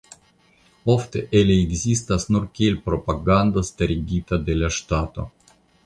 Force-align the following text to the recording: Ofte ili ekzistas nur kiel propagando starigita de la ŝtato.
Ofte 0.93 1.21
ili 1.41 1.57
ekzistas 1.65 2.27
nur 2.37 2.49
kiel 2.59 2.81
propagando 2.89 3.67
starigita 3.71 4.45
de 4.49 4.61
la 4.65 4.77
ŝtato. 4.81 5.33